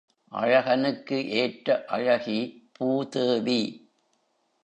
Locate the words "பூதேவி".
2.71-3.89